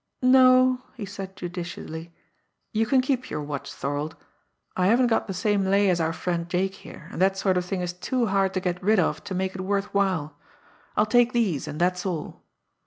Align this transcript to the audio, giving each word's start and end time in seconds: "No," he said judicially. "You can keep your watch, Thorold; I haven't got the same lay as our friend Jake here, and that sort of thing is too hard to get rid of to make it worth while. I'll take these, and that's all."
"No," 0.23 0.81
he 0.95 1.05
said 1.05 1.35
judicially. 1.35 2.11
"You 2.71 2.87
can 2.87 3.01
keep 3.01 3.29
your 3.29 3.43
watch, 3.43 3.71
Thorold; 3.71 4.15
I 4.75 4.87
haven't 4.87 5.05
got 5.13 5.27
the 5.27 5.33
same 5.35 5.63
lay 5.63 5.91
as 5.91 6.01
our 6.01 6.11
friend 6.11 6.49
Jake 6.49 6.73
here, 6.73 7.07
and 7.11 7.21
that 7.21 7.37
sort 7.37 7.55
of 7.55 7.65
thing 7.65 7.81
is 7.81 7.93
too 7.93 8.25
hard 8.25 8.55
to 8.55 8.59
get 8.59 8.81
rid 8.81 8.97
of 8.99 9.23
to 9.25 9.35
make 9.35 9.53
it 9.53 9.61
worth 9.61 9.93
while. 9.93 10.39
I'll 10.97 11.05
take 11.05 11.33
these, 11.33 11.67
and 11.67 11.79
that's 11.79 12.03
all." 12.03 12.41